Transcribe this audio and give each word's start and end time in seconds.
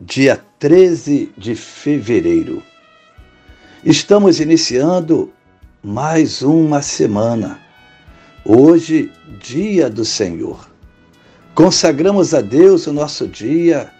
dia 0.00 0.44
13 0.58 1.32
de 1.38 1.54
fevereiro. 1.54 2.62
Estamos 3.82 4.40
iniciando 4.40 5.32
mais 5.82 6.42
uma 6.42 6.82
semana. 6.82 7.58
Hoje, 8.44 9.10
dia 9.40 9.88
do 9.88 10.04
Senhor. 10.04 10.68
Consagramos 11.54 12.34
a 12.34 12.42
Deus 12.42 12.86
o 12.86 12.92
nosso 12.92 13.26
dia 13.26 13.90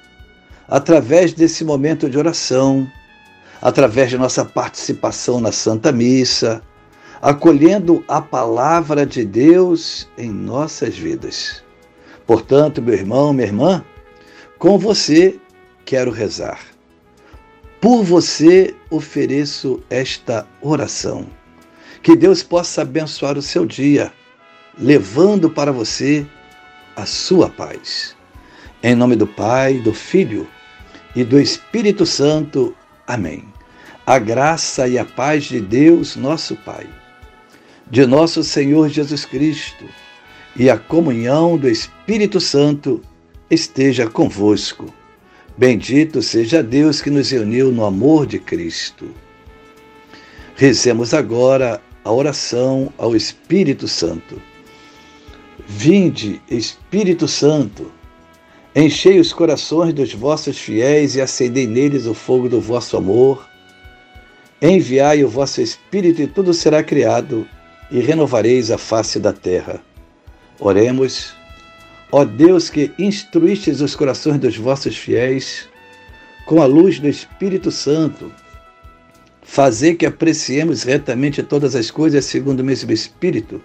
através 0.68 1.32
desse 1.32 1.64
momento 1.64 2.10
de 2.10 2.18
oração, 2.18 2.86
através 3.62 4.10
de 4.10 4.18
nossa 4.18 4.44
participação 4.44 5.40
na 5.40 5.50
Santa 5.50 5.92
Missa, 5.92 6.60
acolhendo 7.22 8.04
a 8.06 8.20
palavra 8.20 9.06
de 9.06 9.24
Deus 9.24 10.06
em 10.18 10.30
nossas 10.30 10.94
vidas. 10.94 11.62
Portanto, 12.26 12.82
meu 12.82 12.92
irmão, 12.92 13.32
minha 13.32 13.46
irmã, 13.46 13.82
com 14.58 14.78
você 14.78 15.40
quero 15.86 16.10
rezar. 16.10 16.60
Por 17.80 18.02
você 18.02 18.74
ofereço 18.90 19.82
esta 19.88 20.46
oração. 20.60 21.26
Que 22.02 22.16
Deus 22.16 22.42
possa 22.42 22.82
abençoar 22.82 23.38
o 23.38 23.42
seu 23.42 23.64
dia, 23.64 24.12
levando 24.76 25.48
para 25.48 25.72
você 25.72 26.26
a 26.94 27.06
sua 27.06 27.48
paz. 27.48 28.14
Em 28.82 28.94
nome 28.94 29.16
do 29.16 29.26
Pai, 29.26 29.78
do 29.78 29.94
Filho 29.94 30.46
e 31.14 31.24
do 31.24 31.40
Espírito 31.40 32.04
Santo. 32.04 32.76
Amém. 33.06 33.44
A 34.04 34.18
graça 34.18 34.86
e 34.86 34.98
a 34.98 35.04
paz 35.04 35.44
de 35.44 35.60
Deus, 35.60 36.16
nosso 36.16 36.56
Pai, 36.56 36.86
de 37.90 38.06
nosso 38.06 38.42
Senhor 38.44 38.88
Jesus 38.88 39.24
Cristo 39.24 39.84
e 40.56 40.70
a 40.70 40.78
comunhão 40.78 41.56
do 41.56 41.68
Espírito 41.68 42.40
Santo 42.40 43.00
esteja 43.50 44.08
convosco 44.08 44.92
Bendito 45.58 46.20
seja 46.20 46.62
Deus 46.62 47.00
que 47.00 47.08
nos 47.08 47.32
uniu 47.32 47.72
no 47.72 47.86
amor 47.86 48.26
de 48.26 48.38
Cristo. 48.38 49.08
Rezemos 50.54 51.14
agora 51.14 51.80
a 52.04 52.12
oração 52.12 52.92
ao 52.98 53.16
Espírito 53.16 53.88
Santo. 53.88 54.40
Vinde, 55.66 56.42
Espírito 56.50 57.26
Santo, 57.26 57.90
enchei 58.74 59.18
os 59.18 59.32
corações 59.32 59.94
dos 59.94 60.12
vossos 60.12 60.58
fiéis 60.58 61.16
e 61.16 61.22
acendei 61.22 61.66
neles 61.66 62.04
o 62.04 62.12
fogo 62.12 62.50
do 62.50 62.60
vosso 62.60 62.96
amor. 62.98 63.48
Enviai 64.60 65.24
o 65.24 65.28
vosso 65.28 65.62
Espírito 65.62 66.20
e 66.20 66.26
tudo 66.26 66.52
será 66.52 66.82
criado, 66.82 67.48
e 67.90 68.00
renovareis 68.00 68.70
a 68.70 68.76
face 68.76 69.18
da 69.18 69.32
terra. 69.32 69.80
Oremos. 70.60 71.34
Ó 72.12 72.24
Deus 72.24 72.70
que 72.70 72.92
instruístes 72.98 73.80
os 73.80 73.96
corações 73.96 74.38
dos 74.38 74.56
vossos 74.56 74.96
fiéis 74.96 75.68
com 76.46 76.62
a 76.62 76.66
luz 76.66 77.00
do 77.00 77.08
Espírito 77.08 77.72
Santo, 77.72 78.30
fazer 79.42 79.96
que 79.96 80.06
apreciemos 80.06 80.84
retamente 80.84 81.42
todas 81.42 81.74
as 81.74 81.90
coisas 81.90 82.24
segundo 82.24 82.60
o 82.60 82.64
mesmo 82.64 82.92
Espírito 82.92 83.60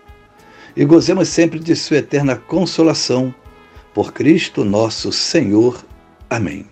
e 0.76 0.84
gozemos 0.84 1.30
sempre 1.30 1.60
de 1.60 1.76
Sua 1.76 1.98
eterna 1.98 2.36
consolação. 2.36 3.34
Por 3.94 4.14
Cristo 4.14 4.64
nosso 4.64 5.12
Senhor. 5.12 5.84
Amém. 6.30 6.66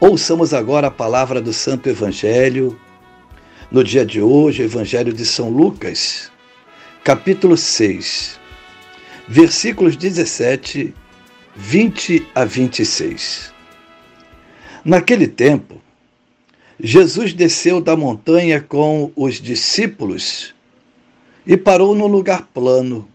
Ouçamos 0.00 0.52
agora 0.52 0.88
a 0.88 0.90
palavra 0.90 1.40
do 1.40 1.52
Santo 1.52 1.88
Evangelho. 1.88 2.76
No 3.70 3.84
dia 3.84 4.04
de 4.04 4.20
hoje, 4.20 4.62
o 4.62 4.64
Evangelho 4.64 5.12
de 5.12 5.24
São 5.24 5.48
Lucas, 5.48 6.32
capítulo 7.04 7.56
6 7.56 8.41
versículos 9.28 9.96
17, 9.96 10.94
20 11.54 12.26
a 12.34 12.44
26. 12.44 13.52
Naquele 14.84 15.28
tempo, 15.28 15.80
Jesus 16.80 17.32
desceu 17.32 17.80
da 17.80 17.96
montanha 17.96 18.60
com 18.60 19.12
os 19.14 19.40
discípulos 19.40 20.54
e 21.46 21.56
parou 21.56 21.94
num 21.94 22.06
lugar 22.06 22.48
plano. 22.52 23.08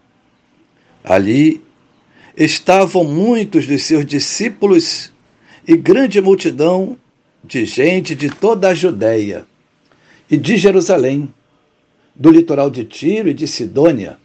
Ali 1.04 1.62
estavam 2.36 3.04
muitos 3.04 3.66
dos 3.66 3.82
seus 3.82 4.06
discípulos 4.06 5.12
e 5.66 5.76
grande 5.76 6.20
multidão 6.20 6.96
de 7.44 7.64
gente 7.66 8.14
de 8.14 8.30
toda 8.30 8.68
a 8.68 8.74
Judéia 8.74 9.46
e 10.30 10.36
de 10.36 10.56
Jerusalém, 10.56 11.32
do 12.14 12.30
litoral 12.30 12.70
de 12.70 12.84
Tiro 12.84 13.28
e 13.28 13.34
de 13.34 13.46
Sidônia 13.46 14.18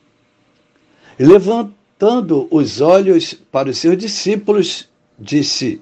levantando 1.18 2.47
os 2.50 2.81
olhos 2.81 3.34
para 3.51 3.69
os 3.69 3.78
seus 3.78 3.97
discípulos, 3.97 4.90
disse: 5.18 5.81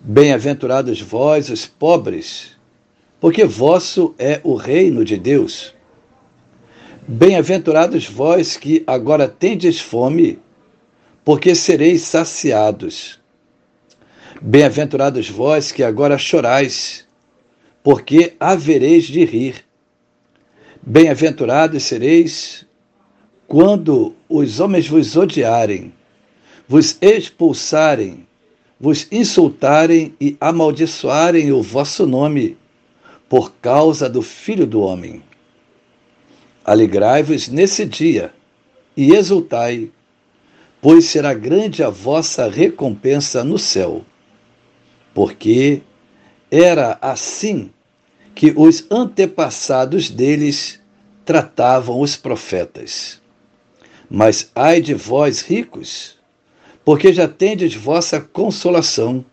Bem-aventurados 0.00 1.00
vós, 1.00 1.48
os 1.48 1.66
pobres, 1.66 2.56
porque 3.20 3.44
vosso 3.44 4.14
é 4.18 4.40
o 4.44 4.54
reino 4.54 5.04
de 5.04 5.16
Deus. 5.16 5.74
Bem-aventurados 7.08 8.08
vós 8.08 8.56
que 8.56 8.82
agora 8.86 9.28
tendes 9.28 9.80
fome, 9.80 10.38
porque 11.24 11.54
sereis 11.54 12.02
saciados. 12.02 13.20
Bem-aventurados 14.42 15.30
vós 15.30 15.70
que 15.72 15.82
agora 15.82 16.18
chorais, 16.18 17.06
porque 17.82 18.34
havereis 18.40 19.04
de 19.04 19.24
rir. 19.24 19.64
Bem-aventurados 20.82 21.84
sereis 21.84 22.65
quando 23.46 24.14
os 24.28 24.58
homens 24.58 24.88
vos 24.88 25.16
odiarem, 25.16 25.92
vos 26.68 26.98
expulsarem, 27.00 28.26
vos 28.78 29.06
insultarem 29.10 30.14
e 30.20 30.36
amaldiçoarem 30.40 31.52
o 31.52 31.62
vosso 31.62 32.06
nome, 32.06 32.56
por 33.28 33.52
causa 33.54 34.08
do 34.08 34.22
Filho 34.22 34.66
do 34.66 34.80
Homem. 34.80 35.22
Alegrai-vos 36.64 37.48
nesse 37.48 37.84
dia 37.84 38.32
e 38.96 39.12
exultai, 39.12 39.90
pois 40.80 41.06
será 41.06 41.32
grande 41.32 41.82
a 41.82 41.90
vossa 41.90 42.48
recompensa 42.48 43.42
no 43.44 43.58
céu. 43.58 44.04
Porque 45.14 45.82
era 46.50 46.98
assim 47.00 47.70
que 48.34 48.52
os 48.56 48.84
antepassados 48.90 50.10
deles 50.10 50.80
tratavam 51.24 52.00
os 52.00 52.16
profetas. 52.16 53.20
Mas 54.08 54.50
ai 54.54 54.80
de 54.80 54.94
vós, 54.94 55.40
ricos, 55.40 56.16
porque 56.84 57.12
já 57.12 57.26
tendes 57.26 57.74
vossa 57.74 58.20
consolação. 58.20 59.24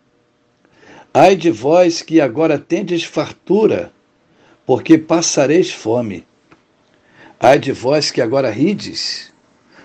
Ai 1.13 1.35
de 1.35 1.51
vós 1.51 2.01
que 2.01 2.19
agora 2.19 2.57
tendes 2.57 3.03
fartura, 3.03 3.91
porque 4.65 4.97
passareis 4.97 5.71
fome. 5.71 6.25
Ai 7.39 7.59
de 7.59 7.71
vós 7.71 8.09
que 8.09 8.19
agora 8.19 8.49
rides, 8.49 9.31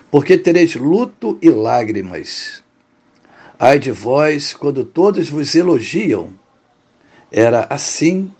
porque 0.09 0.37
tereis 0.37 0.73
luto 0.73 1.37
e 1.39 1.51
lágrimas. 1.51 2.63
Ai 3.59 3.77
de 3.77 3.91
vós 3.91 4.53
quando 4.53 4.83
todos 4.83 5.29
vos 5.29 5.53
elogiam. 5.53 6.33
Era 7.31 7.67
assim 7.69 8.33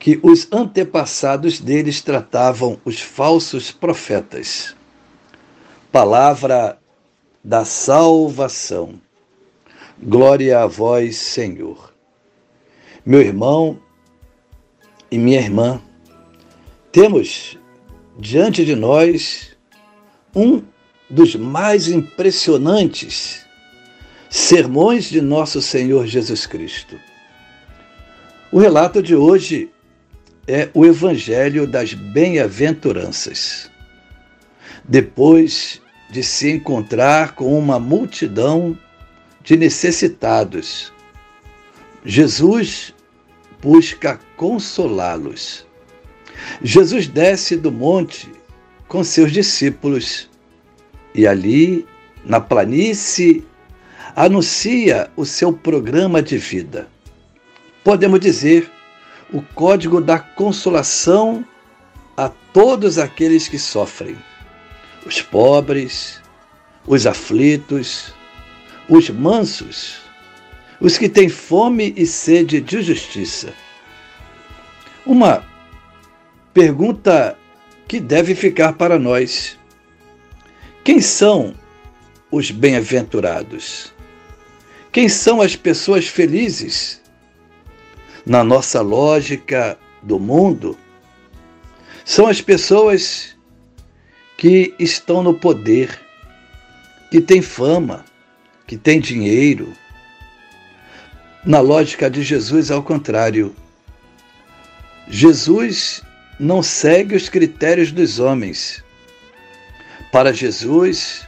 que 0.00 0.18
os 0.20 0.48
antepassados 0.50 1.60
deles 1.60 2.00
tratavam 2.00 2.80
os 2.84 3.00
falsos 3.00 3.70
profetas 3.70 4.76
palavra 5.90 6.78
da 7.42 7.64
salvação. 7.64 9.00
Glória 10.02 10.60
a 10.60 10.66
vós, 10.66 11.16
Senhor. 11.16 11.92
Meu 13.04 13.20
irmão 13.20 13.80
e 15.10 15.18
minha 15.18 15.40
irmã, 15.40 15.80
temos 16.92 17.58
diante 18.18 18.64
de 18.64 18.74
nós 18.74 19.56
um 20.34 20.62
dos 21.08 21.34
mais 21.34 21.88
impressionantes 21.88 23.46
sermões 24.28 25.08
de 25.08 25.22
nosso 25.22 25.62
Senhor 25.62 26.06
Jesus 26.06 26.46
Cristo. 26.46 27.00
O 28.52 28.58
relato 28.58 29.02
de 29.02 29.16
hoje 29.16 29.70
é 30.46 30.68
o 30.74 30.84
Evangelho 30.84 31.66
das 31.66 31.94
Bem-aventuranças 31.94 33.67
depois 34.88 35.80
de 36.10 36.22
se 36.22 36.50
encontrar 36.50 37.34
com 37.34 37.56
uma 37.58 37.78
multidão 37.78 38.76
de 39.42 39.56
necessitados. 39.56 40.92
Jesus 42.04 42.94
busca 43.60 44.18
consolá-los. 44.36 45.66
Jesus 46.62 47.06
desce 47.06 47.56
do 47.56 47.70
monte 47.70 48.32
com 48.86 49.04
seus 49.04 49.30
discípulos 49.30 50.30
e 51.14 51.26
ali, 51.26 51.86
na 52.24 52.40
planície, 52.40 53.44
anuncia 54.16 55.10
o 55.16 55.24
seu 55.26 55.52
programa 55.52 56.22
de 56.22 56.38
vida. 56.38 56.88
Podemos 57.84 58.20
dizer, 58.20 58.70
o 59.32 59.42
código 59.42 60.00
da 60.00 60.18
consolação 60.18 61.44
a 62.16 62.28
todos 62.52 62.98
aqueles 62.98 63.46
que 63.46 63.58
sofrem, 63.58 64.16
os 65.06 65.22
pobres, 65.22 66.20
os 66.86 67.06
aflitos, 67.06 68.12
os 68.88 69.10
mansos, 69.10 69.98
os 70.80 70.96
que 70.96 71.08
têm 71.08 71.28
fome 71.28 71.92
e 71.96 72.06
sede 72.06 72.60
de 72.60 72.82
justiça. 72.82 73.52
Uma 75.04 75.44
pergunta 76.52 77.36
que 77.86 78.00
deve 78.00 78.34
ficar 78.34 78.74
para 78.74 78.98
nós: 78.98 79.58
quem 80.84 81.00
são 81.00 81.54
os 82.30 82.50
bem-aventurados? 82.50 83.92
Quem 84.92 85.08
são 85.08 85.40
as 85.40 85.54
pessoas 85.54 86.06
felizes? 86.06 87.00
Na 88.26 88.44
nossa 88.44 88.82
lógica 88.82 89.78
do 90.02 90.18
mundo, 90.18 90.76
são 92.04 92.26
as 92.26 92.40
pessoas 92.40 93.37
que 94.38 94.72
estão 94.78 95.20
no 95.20 95.34
poder, 95.34 96.00
que 97.10 97.20
têm 97.20 97.42
fama, 97.42 98.04
que 98.68 98.76
têm 98.76 99.00
dinheiro. 99.00 99.74
Na 101.44 101.58
lógica 101.58 102.08
de 102.08 102.22
Jesus, 102.22 102.70
ao 102.70 102.80
contrário. 102.80 103.54
Jesus 105.08 106.02
não 106.38 106.62
segue 106.62 107.16
os 107.16 107.28
critérios 107.28 107.90
dos 107.90 108.20
homens. 108.20 108.84
Para 110.12 110.32
Jesus, 110.32 111.26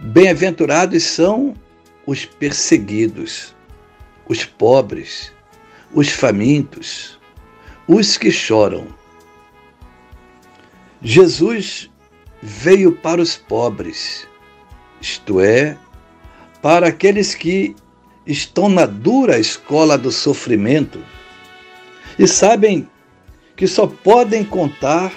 bem-aventurados 0.00 1.04
são 1.04 1.54
os 2.04 2.24
perseguidos, 2.24 3.54
os 4.28 4.44
pobres, 4.44 5.32
os 5.94 6.08
famintos, 6.08 7.20
os 7.86 8.16
que 8.16 8.32
choram. 8.32 8.88
Jesus 11.00 11.88
veio 12.48 12.92
para 12.92 13.20
os 13.20 13.36
pobres, 13.36 14.24
isto 15.00 15.40
é, 15.40 15.76
para 16.62 16.86
aqueles 16.86 17.34
que 17.34 17.74
estão 18.24 18.68
na 18.68 18.86
dura 18.86 19.36
escola 19.36 19.98
do 19.98 20.12
sofrimento 20.12 21.02
e 22.16 22.28
sabem 22.28 22.88
que 23.56 23.66
só 23.66 23.88
podem 23.88 24.44
contar 24.44 25.12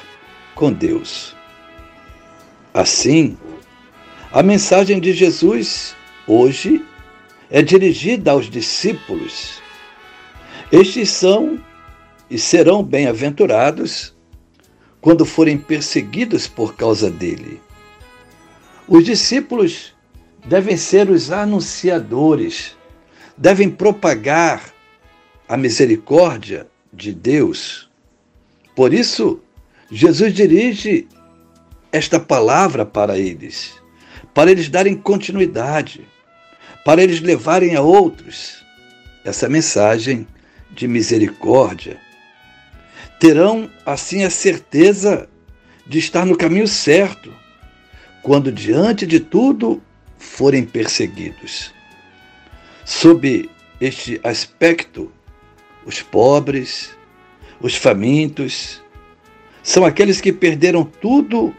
com 0.55 0.73
Deus. 0.73 1.35
Assim, 2.73 3.37
a 4.31 4.41
mensagem 4.41 4.99
de 4.99 5.13
Jesus 5.13 5.95
hoje 6.25 6.83
é 7.51 7.61
dirigida 7.61 8.31
aos 8.31 8.49
discípulos. 8.49 9.61
Estes 10.71 11.09
são 11.09 11.63
e 12.27 12.39
serão 12.39 12.81
bem-aventurados 12.81 14.17
quando 15.01 15.25
forem 15.25 15.57
perseguidos 15.57 16.47
por 16.47 16.75
causa 16.75 17.09
dele. 17.09 17.61
Os 18.87 19.03
discípulos 19.05 19.93
devem 20.45 20.75
ser 20.75 21.09
os 21.09 21.31
anunciadores, 21.31 22.75
devem 23.37 23.69
propagar 23.69 24.73
a 25.47 25.55
misericórdia 25.55 26.67
de 26.91 27.13
Deus. 27.13 27.89
Por 28.75 28.93
isso, 28.93 29.39
Jesus 29.91 30.33
dirige 30.33 31.07
esta 31.91 32.19
palavra 32.19 32.85
para 32.85 33.17
eles, 33.17 33.73
para 34.33 34.51
eles 34.51 34.69
darem 34.69 34.95
continuidade, 34.95 36.07
para 36.83 37.01
eles 37.01 37.21
levarem 37.21 37.75
a 37.75 37.81
outros 37.81 38.63
essa 39.23 39.49
mensagem 39.49 40.27
de 40.71 40.87
misericórdia 40.87 41.99
terão 43.19 43.69
assim 43.85 44.23
a 44.23 44.29
certeza 44.29 45.27
de 45.85 45.99
estar 45.99 46.25
no 46.25 46.37
caminho 46.37 46.67
certo, 46.67 47.33
quando 48.23 48.51
diante 48.51 49.05
de 49.05 49.19
tudo 49.19 49.81
forem 50.17 50.63
perseguidos. 50.63 51.73
Sob 52.85 53.49
este 53.81 54.19
aspecto, 54.23 55.11
os 55.85 56.01
pobres, 56.01 56.91
os 57.59 57.75
famintos, 57.75 58.81
são 59.61 59.85
aqueles 59.85 60.21
que 60.21 60.31
perderam 60.31 60.83
tudo 60.83 61.53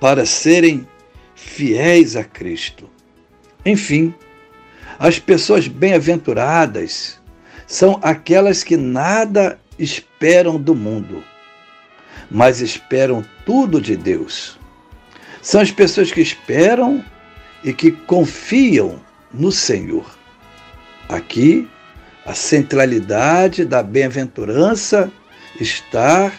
para 0.00 0.24
serem 0.24 0.86
fiéis 1.34 2.16
a 2.16 2.24
Cristo. 2.24 2.88
Enfim, 3.64 4.14
as 4.98 5.18
pessoas 5.18 5.68
bem-aventuradas 5.68 7.20
são 7.66 7.98
aquelas 8.02 8.64
que 8.64 8.76
nada 8.76 9.58
esperam 9.82 10.60
do 10.60 10.74
mundo, 10.74 11.24
mas 12.30 12.60
esperam 12.60 13.24
tudo 13.44 13.80
de 13.80 13.96
Deus. 13.96 14.58
São 15.42 15.60
as 15.60 15.70
pessoas 15.70 16.12
que 16.12 16.20
esperam 16.20 17.04
e 17.64 17.72
que 17.72 17.90
confiam 17.90 19.00
no 19.32 19.50
Senhor. 19.50 20.06
Aqui, 21.08 21.68
a 22.24 22.34
centralidade 22.34 23.64
da 23.64 23.82
bem-aventurança 23.82 25.10
está 25.58 26.32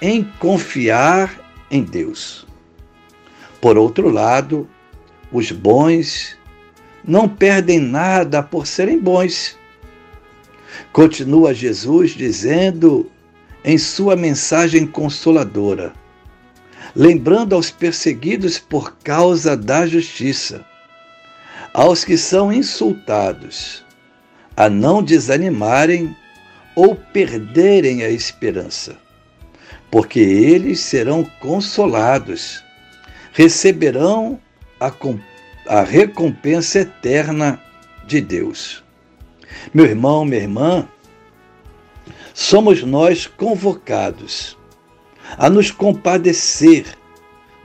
em 0.00 0.24
confiar 0.38 1.38
em 1.70 1.82
Deus. 1.82 2.46
Por 3.60 3.76
outro 3.76 4.08
lado, 4.08 4.68
os 5.32 5.50
bons 5.50 6.36
não 7.04 7.28
perdem 7.28 7.78
nada 7.78 8.42
por 8.42 8.66
serem 8.66 8.98
bons. 8.98 9.57
Continua 10.92 11.54
Jesus 11.54 12.12
dizendo 12.12 13.10
em 13.64 13.76
sua 13.76 14.16
mensagem 14.16 14.86
consoladora, 14.86 15.92
lembrando 16.94 17.54
aos 17.54 17.70
perseguidos 17.70 18.58
por 18.58 18.96
causa 19.04 19.56
da 19.56 19.86
justiça, 19.86 20.64
aos 21.74 22.04
que 22.04 22.16
são 22.16 22.52
insultados, 22.52 23.84
a 24.56 24.68
não 24.68 25.02
desanimarem 25.02 26.16
ou 26.74 26.94
perderem 26.94 28.02
a 28.02 28.08
esperança, 28.08 28.96
porque 29.90 30.20
eles 30.20 30.80
serão 30.80 31.24
consolados, 31.40 32.62
receberão 33.32 34.40
a, 34.80 34.92
a 35.66 35.82
recompensa 35.82 36.80
eterna 36.80 37.60
de 38.06 38.20
Deus. 38.20 38.82
Meu 39.72 39.84
irmão, 39.84 40.24
minha 40.24 40.42
irmã, 40.42 40.88
somos 42.34 42.82
nós 42.82 43.26
convocados 43.26 44.56
a 45.36 45.50
nos 45.50 45.70
compadecer 45.70 46.86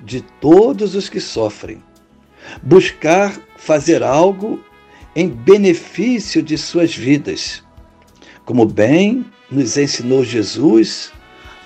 de 0.04 0.22
todos 0.22 0.96
os 0.96 1.08
que 1.08 1.20
sofrem, 1.20 1.82
buscar 2.62 3.40
fazer 3.56 4.04
algo 4.04 4.64
em 5.16 5.30
benefício 5.30 6.42
de 6.42 6.58
suas 6.58 6.96
vidas, 6.96 7.64
como 8.44 8.66
bem 8.66 9.26
nos 9.50 9.78
ensinou 9.78 10.26
Jesus 10.26 11.12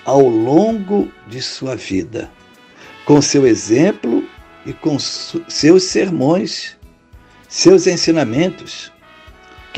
ao 0.05 0.21
longo 0.27 1.11
de 1.27 1.41
sua 1.41 1.75
vida, 1.75 2.29
com 3.05 3.21
seu 3.21 3.47
exemplo 3.47 4.23
e 4.65 4.73
com 4.73 4.99
seus 4.99 5.83
sermões, 5.83 6.77
seus 7.47 7.87
ensinamentos 7.87 8.91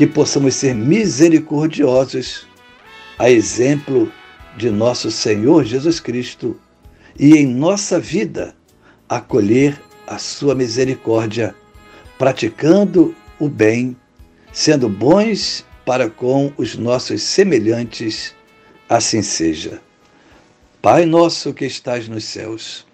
que 0.00 0.06
possamos 0.06 0.54
ser 0.54 0.74
misericordiosos, 0.74 2.46
a 3.18 3.30
exemplo 3.30 4.10
de 4.56 4.70
nosso 4.70 5.10
Senhor 5.10 5.62
Jesus 5.62 6.00
Cristo, 6.00 6.58
e 7.18 7.36
em 7.36 7.46
nossa 7.46 8.00
vida 8.00 8.56
acolher 9.06 9.78
a 10.06 10.16
sua 10.16 10.54
misericórdia, 10.54 11.54
praticando 12.18 13.14
o 13.38 13.46
bem, 13.46 13.94
sendo 14.54 14.88
bons 14.88 15.66
para 15.84 16.08
com 16.08 16.50
os 16.56 16.76
nossos 16.76 17.22
semelhantes, 17.22 18.34
assim 18.88 19.20
seja. 19.20 19.82
Pai 20.80 21.04
nosso 21.04 21.52
que 21.52 21.66
estás 21.66 22.08
nos 22.08 22.24
céus, 22.24 22.86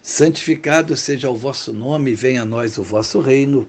santificado 0.00 0.96
seja 0.96 1.28
o 1.28 1.34
vosso 1.34 1.72
nome, 1.72 2.14
venha 2.14 2.42
a 2.42 2.44
nós 2.44 2.78
o 2.78 2.84
vosso 2.84 3.18
reino. 3.18 3.68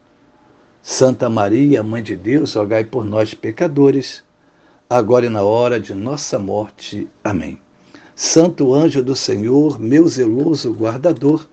Santa 0.83 1.29
Maria, 1.29 1.83
Mãe 1.83 2.01
de 2.01 2.15
Deus, 2.15 2.55
rogai 2.55 2.83
por 2.83 3.05
nós, 3.05 3.35
pecadores, 3.35 4.23
agora 4.89 5.27
e 5.27 5.29
na 5.29 5.43
hora 5.43 5.79
de 5.79 5.93
nossa 5.93 6.39
morte. 6.39 7.07
Amém. 7.23 7.59
Santo 8.15 8.73
anjo 8.73 9.03
do 9.03 9.15
Senhor, 9.15 9.79
meu 9.79 10.07
zeloso 10.07 10.73
guardador, 10.73 11.47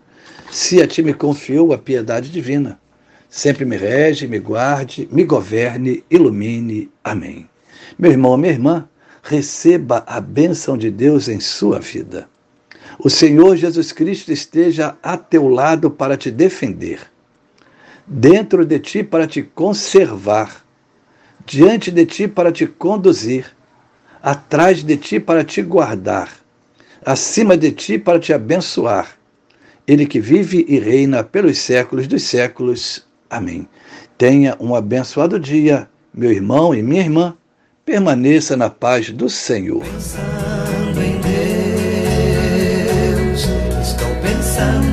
se 0.50 0.80
a 0.80 0.86
ti 0.86 1.02
me 1.02 1.12
confiou 1.12 1.74
a 1.74 1.78
piedade 1.78 2.30
divina, 2.30 2.80
sempre 3.28 3.66
me 3.66 3.76
rege, 3.76 4.26
me 4.26 4.38
guarde, 4.38 5.06
me 5.12 5.24
governe, 5.24 6.02
ilumine. 6.10 6.90
Amém. 7.04 7.48
Meu 7.98 8.10
irmão, 8.10 8.34
minha 8.36 8.52
irmã, 8.52 8.88
receba 9.22 10.02
a 10.06 10.22
bênção 10.22 10.78
de 10.78 10.90
Deus 10.90 11.28
em 11.28 11.38
sua 11.38 11.78
vida. 11.78 12.26
O 12.98 13.10
Senhor 13.10 13.56
Jesus 13.56 13.92
Cristo 13.92 14.32
esteja 14.32 14.96
a 15.02 15.18
teu 15.18 15.48
lado 15.48 15.90
para 15.90 16.16
te 16.16 16.30
defender, 16.30 17.00
dentro 18.08 18.64
de 18.64 18.78
ti 18.78 19.02
para 19.02 19.26
te 19.26 19.42
conservar, 19.42 20.64
diante 21.44 21.90
de 21.90 22.06
ti 22.06 22.26
para 22.26 22.50
te 22.50 22.66
conduzir, 22.66 23.46
atrás 24.22 24.82
de 24.82 24.96
ti 24.96 25.20
para 25.20 25.44
te 25.44 25.62
guardar, 25.62 26.30
acima 27.04 27.56
de 27.56 27.70
ti 27.72 27.98
para 27.98 28.18
te 28.18 28.32
abençoar. 28.32 29.16
Ele 29.86 30.06
que 30.06 30.20
vive 30.20 30.64
e 30.68 30.78
reina 30.78 31.22
pelos 31.24 31.58
séculos 31.58 32.06
dos 32.06 32.22
séculos. 32.22 33.06
Amém. 33.30 33.68
Tenha 34.18 34.56
um 34.60 34.74
abençoado 34.74 35.38
dia, 35.38 35.88
meu 36.12 36.32
irmão 36.32 36.74
e 36.74 36.82
minha 36.82 37.02
irmã 37.02 37.36
permaneça 37.84 38.56
na 38.56 38.68
paz 38.68 39.10
do 39.10 39.30
Senhor. 39.30 39.82
Pensando 39.82 41.00
em 41.02 41.18
Deus, 43.22 43.44
estou 43.80 44.14
pensando 44.20 44.87